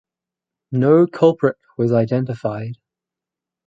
No 0.71 1.05
culprit 1.05 1.57
was 1.77 1.93
identified. 1.93 2.73